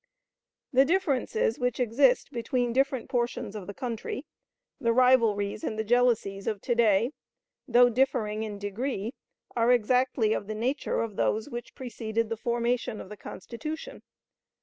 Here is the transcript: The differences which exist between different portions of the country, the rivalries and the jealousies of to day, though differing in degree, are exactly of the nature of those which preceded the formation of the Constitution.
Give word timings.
The 0.73 0.83
differences 0.83 1.59
which 1.59 1.79
exist 1.79 2.31
between 2.31 2.73
different 2.73 3.07
portions 3.07 3.55
of 3.55 3.67
the 3.67 3.73
country, 3.75 4.25
the 4.79 4.93
rivalries 4.93 5.63
and 5.63 5.77
the 5.77 5.83
jealousies 5.83 6.47
of 6.47 6.59
to 6.61 6.73
day, 6.73 7.11
though 7.67 7.87
differing 7.87 8.41
in 8.41 8.57
degree, 8.57 9.13
are 9.55 9.71
exactly 9.71 10.33
of 10.33 10.47
the 10.47 10.55
nature 10.55 11.01
of 11.01 11.17
those 11.17 11.51
which 11.51 11.75
preceded 11.75 12.29
the 12.29 12.35
formation 12.35 12.99
of 12.99 13.09
the 13.09 13.17
Constitution. 13.17 14.01